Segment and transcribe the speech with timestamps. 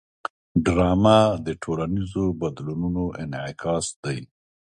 [0.65, 4.19] ډرامه د ټولنیزو بدلونونو انعکاس دی